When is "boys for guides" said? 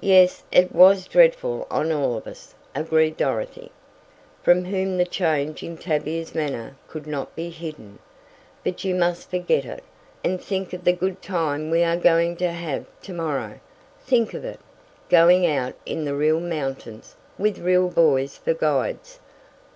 17.90-19.20